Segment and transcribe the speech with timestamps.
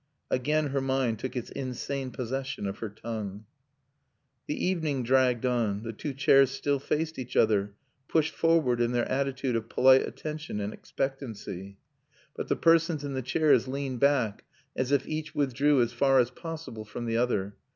[0.31, 3.45] Again her mind took its insane possession of her tongue.
[4.47, 5.83] The evening dragged on.
[5.83, 7.75] The two chairs still faced each other,
[8.07, 11.77] pushed forward in their attitude of polite attention and expectancy.
[12.35, 14.43] But the persons in the chairs leaned back
[14.75, 17.53] as if each withdrew as far as possible from the other.